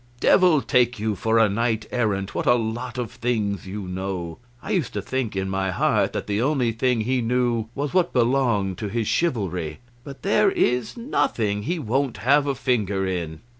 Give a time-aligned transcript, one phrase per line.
[0.19, 4.39] Devil take you for a knight errant, what a lot of things you know!
[4.59, 8.11] I used to think in my heart that the only thing he knew was what
[8.11, 13.41] belonged to his chivalry; but there is nothing he won't have a finger in."